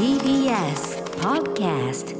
[0.00, 2.16] TBS Podcast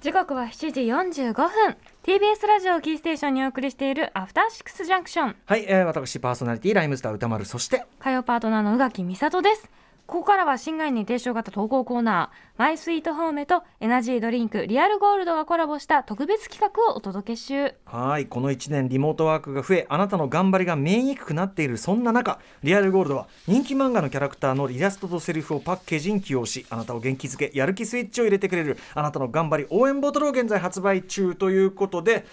[0.00, 0.80] 時刻は7時
[1.20, 1.76] 45分。
[2.02, 9.70] TBS ラジオキーステーションにお送りしているアフターシックスジャンクションはい、えー、私パーソナリティライムスター歌丸そして火曜パートナーの宇垣美里です
[10.10, 32.26] ここからは新概念提唱型投稿コーナーマイスイートホームとエナジードリンクリアルゴールドがコラボした特別企画をお届け中はいこの1年リモートワークが増えあなたの頑張りが見えにくくなっているそんな中リアルゴールドは人気漫画のキャラクターのイラストとセリフをパッケージに起用しあなたを元気づけやる気スイッチを入れてくれるあなたの頑張り応援ボトルを現在発売中ということで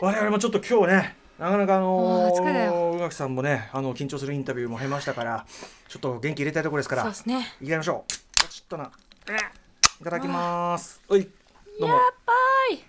[0.00, 5.44] 我々もちょっと今日ねなかなかあのあー宇垣さんもねあの緊張するインタビューも経ましたから
[5.88, 7.46] ちょっと元気入れたいところですからそうですね。
[7.60, 8.40] いきましょう。
[8.40, 8.90] ポチッとな。
[10.00, 11.00] いただきます。
[11.08, 11.22] おい
[11.80, 11.94] どうも。
[11.94, 12.32] やっば
[12.74, 12.84] い。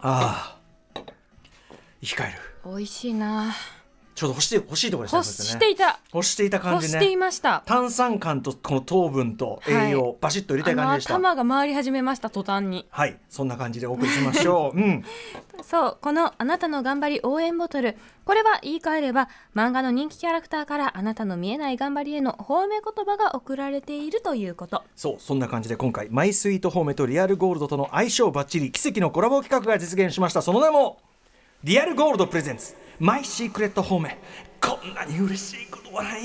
[0.00, 0.56] あ
[0.94, 1.02] あ
[2.00, 2.38] 生き返る。
[2.64, 3.52] 美味しいな
[4.18, 6.00] ちょうど欲しい欲しいところでしたね欲そしていた。
[6.12, 7.62] 欲していた感じ欲していねました。
[7.66, 10.16] 炭酸感とこの糖分と栄養、はい。
[10.20, 11.14] バシッと入れたい感じでした。
[11.14, 12.88] 頭が回り始めました途端に。
[12.90, 13.16] はい。
[13.28, 14.76] そんな感じでお送りしましょう。
[14.76, 15.04] うん。
[15.62, 17.96] そうこのあなたの頑張り応援ボトル。
[18.24, 24.82] これは言い換えれば漫画の人気キャラクターからあなたの見えない頑張りへの褒め言葉が送られているということ。
[24.96, 30.42] そうそんな感じで今回マイスイートホームとリアルゴールドとの相性バッチリ奇跡のコラボ企画が実現しました。
[30.42, 30.98] その名も
[31.62, 34.08] リアルゴールドプレゼンツマイシークレットホーム
[34.60, 36.22] こんなに嬉しいことはない。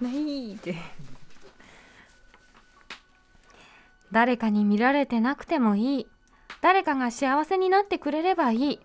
[0.00, 0.74] ないで
[4.12, 6.06] 誰かに見られてなくてもいい。
[6.60, 8.80] 誰かが幸せになってくれればいい。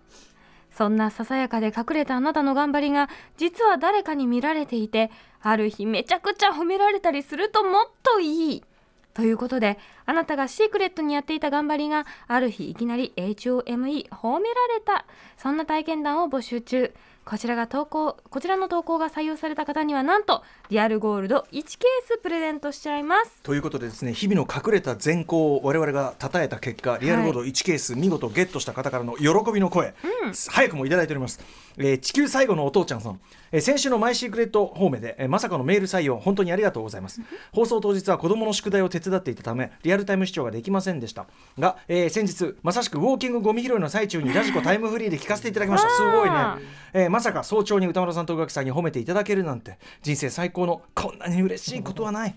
[0.70, 5.10] そんなささやかで隠れたあなたの頑張りが実は誰かに見られていて
[5.42, 8.64] ある日めちゃくちゃ褒められたりするともっといい。
[9.12, 15.04] ということであなたがシークレットにやっていた頑張りがある日いきなり HOME 褒められた
[15.36, 16.92] そんな体験談を募集中。
[17.26, 21.62] こちらが投稿こちらの投稿が採用された方にはなんとリアルゴールド1ケー
[22.06, 23.42] スプレゼントしちゃいます。
[23.42, 29.94] ということでですね日々の隠れた善行を我々が称えた結果リアルゴールド1ケース見事ゲットした方からの喜びの声、
[30.50, 31.40] 早くもいただいております、
[31.78, 33.18] えー地球最後のお父ちゃんさん、
[33.50, 37.20] えー先週のマイシークレットホームで、えーまさかのメール採用本当にありがとうございます。
[37.50, 41.26] 放送当日は子供の宿題を手伝っていたためリアルタイム視聴ができませんでした。
[41.58, 45.90] が、えー先日まさしくウォーキングゴミ拾いの最中にラジコタイムフリーで聞かせていただきました。
[45.90, 46.36] すごいね。
[46.92, 49.78] えーまさか早朝に歌丸さんと宇垣さんに褒めていただけるなんて。
[50.02, 52.34] 人生最高のこんなに嬉しいことはない。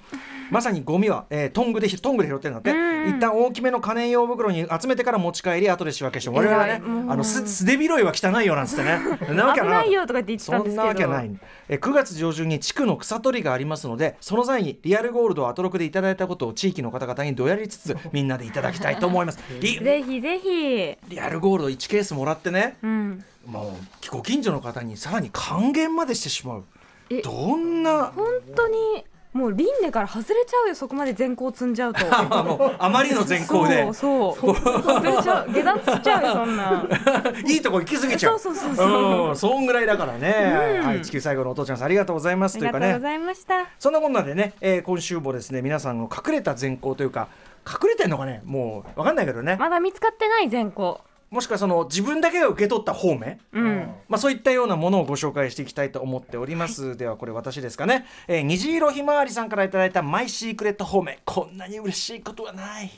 [0.52, 3.10] まさにゴミは、えートングでトングで拾ってるんだって。
[3.10, 6.30] 一旦大きめの可燃用袋に集めてから持ち帰り後で仕分けして。
[6.30, 9.00] 我々はねあのす素手拾いは汚いよなんつってね。
[9.34, 9.92] なわけない。
[9.92, 10.82] よとかって言ってたんですけど。
[10.82, 11.32] そんなわけはない、
[11.70, 19.40] えー9月上旬に地区の草取りがありますのでその際にリアルゴールドをアトロクでいただいたことを地域の方々にどやりつつ みんなでいただきたいと思います。
[19.60, 20.98] リぜひぜひ。
[21.08, 23.24] リアルゴールド1ケースもらってねうん。
[23.46, 23.78] も
[24.10, 26.64] うご近所の方にさらに還元までしてしまう。
[27.10, 32.00] えどんな本当にもう輪廻から外れちゃうよそこまで善行積んじゃうと。
[32.10, 33.84] あ もうあまりの善行で。
[33.94, 34.56] そうそう。
[34.56, 36.84] 外れちゃう下脱しちゃうよそんな。
[37.46, 38.40] いいとこ行き過ぎちゃう。
[38.40, 39.30] そうそうそうそう。
[39.30, 42.58] うんそんぐらいだからね、はい、地球最後のお父ちゃんさんありがとうございます。
[42.58, 42.88] あというかね。
[42.88, 43.68] りがとうございました。
[43.78, 47.28] そんなこんなでね、えー今週もですね皆さんの隠れた善行というか
[47.68, 48.42] 隠れてんのかね？
[48.46, 49.58] もう分かんないけどね。
[49.60, 53.94] まだ見つかってない善行もしくはその自分だけが受け取った方面うん。
[54.08, 61.20] まあ、そういったようなものをご紹介していきたいと思っております、ではこれ私ですかね、えー虹色ひまわりさんからいただいたマイシークレット方面。
[61.26, 62.92] こんなに嬉しいことはない。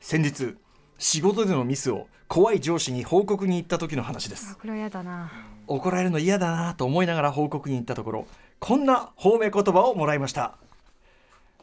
[0.00, 0.56] 先日
[0.98, 4.52] 仕事でのミスを怖い上司に報告に行った時の話です。
[4.52, 5.30] あこれは嫌だな。
[5.66, 8.26] 怒られるの嫌だなと思いながら報告に行ったところ
[8.58, 10.56] こんな褒め言葉をもらいました。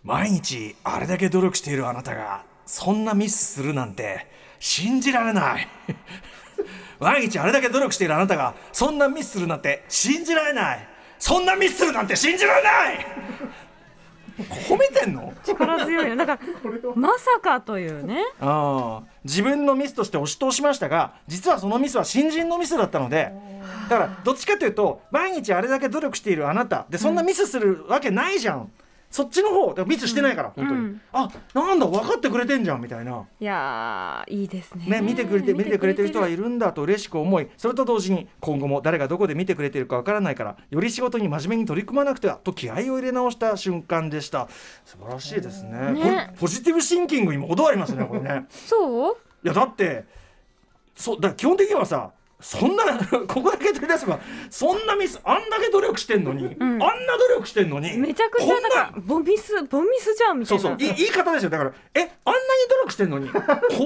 [0.03, 4.27] 毎日あれだけ努力しているあなたがそんなミスするなんて
[4.59, 5.67] 信じられない。
[6.99, 10.87] 毎日あれだけ努力しているあなたがそんなミスするなんて信じられない。
[11.17, 13.07] そんなミスするなんて信じられない。
[14.67, 15.33] 褒めてんの？
[15.43, 16.15] 力強いよ。
[16.15, 16.39] だから
[16.95, 18.21] まさかというね。
[18.39, 19.03] ああ。
[19.23, 23.33] 自分のミスとして押し通しましたが実はそのミスは新人のミスだったので
[23.89, 28.71] だからどっちかというと毎日あれだけ努力しているあなたでそんなミスするわけないじゃん、
[29.09, 31.01] そっちの方だからミスしてないから、本当に、うん。
[31.11, 33.25] あなんだ分かってくれてんじゃんみたいな。
[33.39, 34.85] いやーいいですね。
[34.85, 44.47] ね、見てくれて見てくれてる人がいるんだと嬉しく思いそれと同時に今後も誰がどこで見てくれてるかわからないからより仕事に真面目に取り組まなくてはと気合を入れ直した瞬間でした。
[44.85, 45.91] 素晴らしいですね。
[45.91, 46.31] ね。
[46.35, 48.45] ポポジティブシンキングにも程ありますねこれね。
[48.49, 49.13] そう？
[49.43, 50.05] いやだって
[50.95, 52.83] そうだ基本的にはさそんな
[53.27, 54.19] ここだけ取り出せば
[54.49, 56.85] そんなミスあんだけ努力してんのに、あんな
[57.17, 60.69] 努力してんのにめちゃくちゃだからボミスボミスじゃんみたいうな。
[60.69, 62.13] そそうい言い方ですよだからえあんなに
[62.69, 63.37] 努力してんのに こ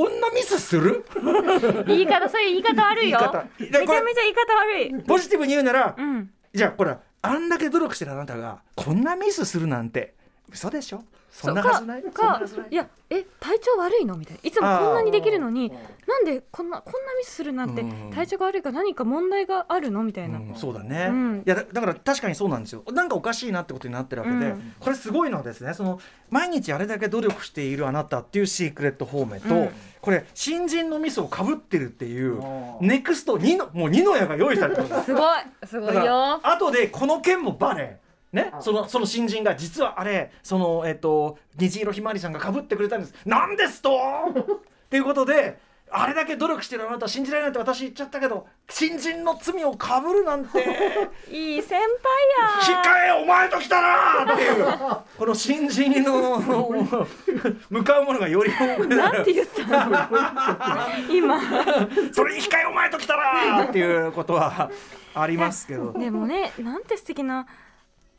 [0.09, 1.03] んなミスする？
[1.87, 3.19] 言い方そういう言い方悪いよ。
[3.59, 5.03] めちゃめちゃ言い方悪い。
[5.03, 6.31] ポジティブに言うなら、うん。
[6.53, 10.13] じゃあほらあんだけ努力してるあなたがこんなミスするなんて
[10.51, 11.03] 嘘でしょ？
[11.33, 12.03] そんなはずない。
[12.03, 12.73] かい。
[12.73, 14.15] いやえ体調悪いの？
[14.15, 14.39] みたいな。
[14.43, 15.71] いつもこんなにできるのに
[16.07, 18.11] なんでこんなこんなミスするなんてうん。
[18.13, 20.03] 体調が悪いか何か問題があるの？
[20.03, 20.55] みたいな、うん。
[20.55, 21.43] そうだね、うん。
[21.45, 22.83] いやだだから確かにそうなんですよ。
[22.91, 24.73] なんかおかしいなってことになってるわけで、うん。
[24.79, 25.99] これすごいのはですねその
[26.29, 29.69] 毎日あれだけ努力しているあなたっていうシークレットフォーメと、うん。
[30.01, 32.39] これ新人のミスをかぶってるっていう
[32.81, 35.05] ネクスト2のもう2の矢が用意されてるんです。
[35.05, 35.23] すごい。
[35.65, 36.39] すごいよ。
[36.45, 37.99] 後でこの件もバレ
[38.33, 43.13] ね、そのその新人が実はあれそのえっ、と虹色ひまわりさんがかぶってくれたんです。
[43.25, 43.91] なんですと！
[44.33, 45.59] っていうことで
[45.95, 50.59] あれだけ努力してるあなた信じられないって私言っちゃったけど新人の罪をかぶるなんて。
[51.31, 52.81] いい先輩や。
[52.81, 53.79] 控えお前と来た
[54.25, 54.33] な！
[54.33, 54.65] っていう。
[55.19, 56.39] この新人の
[57.69, 59.23] 向かうものがより多くなる。
[59.23, 60.09] て言ったの？
[61.11, 61.39] 今。
[62.11, 63.63] それに控えお前と来たな！
[63.65, 64.71] っていうことは
[65.13, 65.93] ありますけど。
[65.93, 67.45] でもねなんて素敵な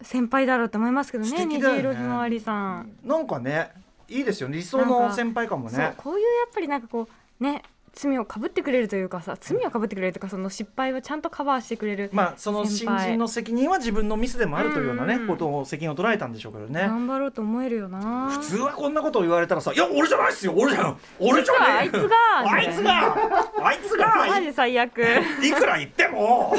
[0.05, 1.47] 先輩だろうと思いますけどねね。
[1.47, 3.71] 虹色ひまわりさん、なんかね
[4.09, 5.95] いいですよね理想の先輩かもそうね。
[5.97, 7.09] こういうやっぱりなんかこ
[7.41, 7.63] うね
[7.95, 15.29] 罪をかぶってくれるというかさ罪をかぶってくれるというかその失敗をちゃんとカバーしてくれる、まあその新人の責任は自分のミスでもあるというようなね、うんうん。
[15.29, 16.81] ことを責任を捉えたんでしょうけどね。
[16.81, 18.31] 頑張ろうと思えるよな。
[18.31, 22.17] 普通はこんなことを言われたらさ「いや俺じゃないっすよ俺じゃん 俺じゃねえあいつが。
[22.51, 23.17] あいつが。
[23.63, 24.27] あいつが。
[24.27, 24.99] マジ最悪。
[25.43, 26.53] いくら言っても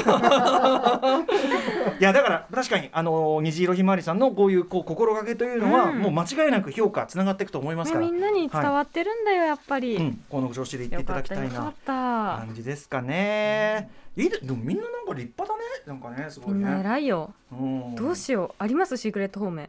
[2.00, 5.98] いやだから確かにあの虹色ひまわりさんのこういうこう心がけというのは、うん。
[6.00, 11.72] もう間違いなく評価つながっていくと思いますから、みんなに伝わってるんだよ、やっぱり、うん、この調子で言っていただきたいな。
[11.86, 13.90] 感じですかね。
[14.16, 15.64] いいででもみんななんか立派だね。
[15.86, 16.80] なんかねすごいね。
[16.80, 17.34] 偉いよ。
[17.52, 17.94] うん。
[17.94, 18.96] どうしようあります？
[18.96, 19.68] シークレット方面。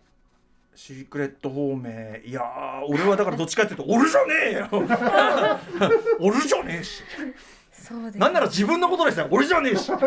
[0.74, 2.22] シークレット方面。
[2.24, 4.68] いやー俺はだからどっちかっていうと 俺じゃねえよ。
[6.22, 7.04] 俺じゃねえし
[8.16, 9.28] なんなら自分のことですよ。
[9.32, 10.04] 俺じゃねえし、思い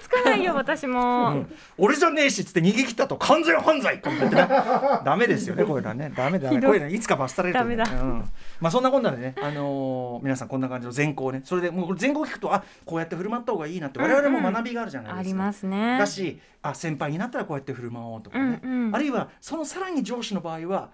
[0.00, 1.54] つかないよ私も、うん。
[1.78, 4.48] 俺じゃねえしっつって逃げ切ったと完全犯罪って言ってね。
[5.04, 6.12] ダメですよねこういうのはね。
[6.14, 6.70] ダメダメひどい。
[6.70, 7.84] こういうのいつか罰されるダメだ。
[7.84, 8.24] うん、
[8.60, 11.40] まあそんなこんなでね、あのー皆さんこんな感じの善行ね。
[11.44, 13.98] それでもうこれ善行聞くとあこうやって振る舞った方がいいなって。
[13.98, 15.98] 我々も学びがあるじゃないですか、ありますね。
[15.98, 18.94] だしあ先輩になったらこうやって振る舞おうとかね、うんうん。
[18.94, 20.90] あるいはそのさらに上司の場合は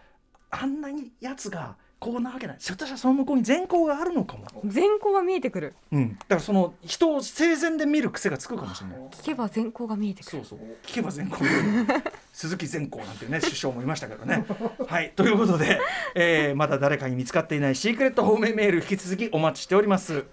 [0.51, 2.57] あんなにやつがこうなわけない。
[2.61, 5.75] ひょっとしたらその向こうに善行があるのかも、善行が見えてくる。
[5.91, 8.99] うん、だからその人を生前で見る癖がつくかもしれない。
[9.11, 10.31] 聞けば善行が見えてくる。
[10.31, 10.59] そうそう。
[10.87, 11.39] 聞けば善行
[12.33, 14.45] 鈴木善光なんてね首相もいましたけどね。
[14.87, 15.13] はい。
[15.17, 15.81] ということで、
[16.15, 20.25] えーまだ誰かに見つかっていないシークレット方面メール引き続きお待ちしております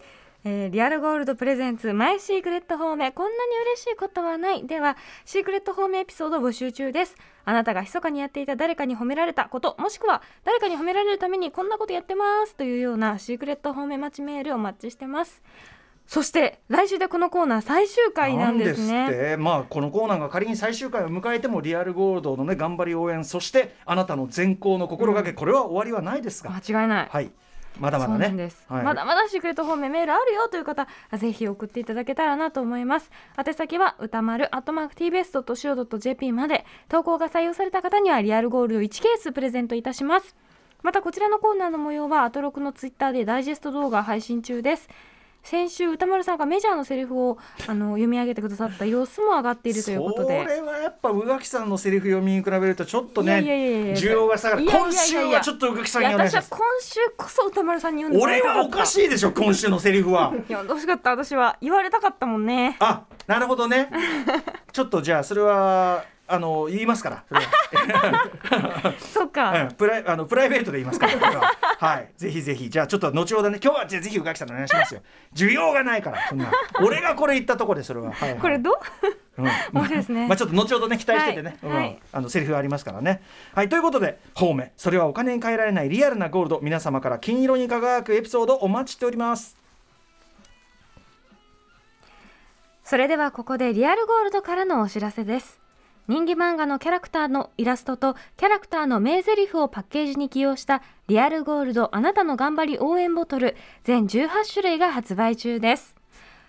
[0.43, 3.37] えーリアルゴールドプレゼンツマイシークレット方面こんなに
[3.73, 4.65] 嬉しいことはない。
[4.65, 7.15] ではシークレット方面エピソードを募集中です。
[7.45, 15.41] あなたが密かにやっていた誰かに褒められたこともしくは誰かに褒められるためにこんなことやってますというようなシークレット方面待ちメールお待ちしてます。
[16.07, 19.35] そして来週でこのコーナー最終回なんですね。
[19.35, 27.09] すまあこのコーナーが仮に最終回を迎えてもリアルゴールドのね頑張り応援そしてあなたの善行の心がけ、これは終わりはないですが、間違いない。
[27.09, 27.31] はい
[27.79, 28.49] まだまだね。
[28.67, 28.83] はい。
[28.83, 30.87] まだまだシークレット方面メールあるよという方
[31.17, 33.11] ぜひ送っていただけたらなと思います。
[33.37, 36.65] 宛先は歌丸アットマーク tbs.co.jp まで。
[36.89, 40.35] 投稿が採用された方にはリアルゴールド1ケースプレゼントいたします。
[40.83, 44.89] またこちらのコーナーの模様はアトロクのツイッターでダイジェスト動画配信中です
[45.43, 50.43] 先週歌丸さんがメジャーのセリフをあの読み上げてくださった様子も上がっているということで。
[50.43, 53.39] それはやっぱ宇垣さんのセリフ読みに比べるとちょっとね
[53.97, 54.65] 需要が下がる。
[54.65, 63.89] 今週はちょっと宇垣さんに私は今週こそ歌丸さんに読んで俺はおかしいでしょ今週のセリフはいや欲しかった私は言われたかったもんねあなるほどね
[64.71, 67.23] ちょっとじゃあそれはあの言いますから。
[67.29, 67.35] そ
[67.87, 71.13] れは そっか、うんプライあのプライベートで言いますから。
[71.17, 72.09] は はい。
[72.17, 72.69] ぜひぜひ。
[72.69, 75.01] じゃあちょっと後ほどね今日はじゃあぜひ宇垣さんお願いしますよ。
[75.35, 76.51] 需要がないからそんな。
[76.81, 78.39] 俺がこれ言ったとこでそれは、はいはい。
[78.39, 78.75] これどう？
[79.37, 79.45] うん。
[79.73, 80.27] 面白いですね。
[80.27, 81.57] まあちょっと後ほどね期待しててね、
[82.11, 83.21] あのセリフありますからね。
[83.55, 83.69] はい。
[83.69, 86.59] ということで方面それはお金に換えられないリアルなゴールド。
[86.61, 89.57] 皆様から金色に輝くエピソードお待ちしております。
[92.83, 95.60] それではここでリアルゴールドからのお知らせです
[96.11, 105.95] 人気漫画のキャラクターのイラストとキャラクターの名台詞をパッケージに起用したリアルゴールドあなたの頑張り応援ボトル全18種類が発売中です。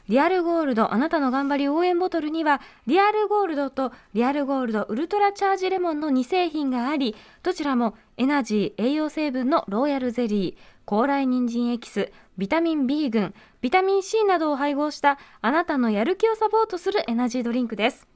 [0.09, 7.15] リアルゴールドあなたの頑張り応援ボトルにはリアルゴールドとリアルゴールドウルトラチャージレモンの2製品があり
[7.45, 18.09] どちらもエナジー栄養成分のローヤルゼリー高麗人参エキスビタミン B 群ビタミン C などを配合したあなたのやる気をサポートするエナジードリンクです。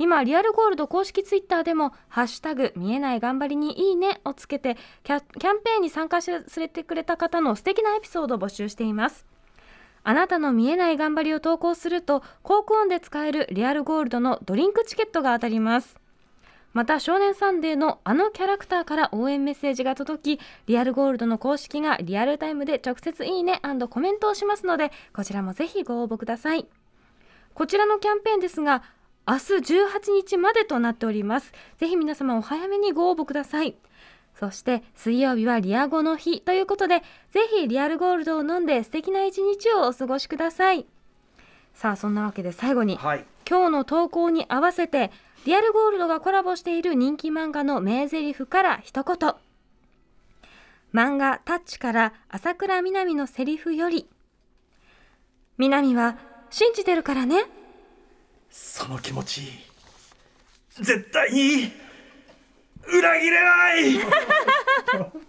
[0.00, 9.26] 今リアルゴールド公式ツイッターでも「ハッシュタグ見えない頑張りにいいね」をつけてキャキャンペーンに参加してくれた方の素敵なエピソードを募集しています。
[10.02, 15.98] あなたの見えない頑張りを投稿すると高校音で使えるリアルゴールドのドリンクチケットが当たります。
[16.72, 26.66] また少年サンデーのあのキャラクターから応援メッセージが届きリアルゴールドの公式がリアルタイムで直接いいねコメントをしますのでこちらもぜひご応募ください。
[27.52, 28.82] こちらのキャンペーンですが
[29.26, 29.40] 明日
[29.74, 31.52] 18日までとなっております。
[31.78, 33.76] ぜひ皆様お早めにご応募ください。
[34.34, 40.86] そして水曜日はリアゴの日ということでぜひリアルゴールドを飲んで素敵な一日をお過ごしください。
[41.74, 45.10] さあそんなわけで最後に、はい、今日の投稿に合わせて
[45.44, 49.34] リアルゴールドがコラボしている人気漫画の名台詞から一言。
[50.92, 54.08] 漫画タッチから朝倉みなみのセリフより。
[55.56, 57.44] みなみは信じてるからね
[58.50, 59.42] その気持ち
[60.80, 61.72] 絶対に
[62.86, 64.00] 裏切れない。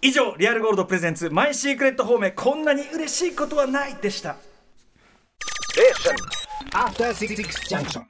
[0.02, 4.36] 以上リアルゴールドプレゼンツマイシークレット方面こんなに嬉しいことはないでした。
[6.72, 8.04] After 6 Junction.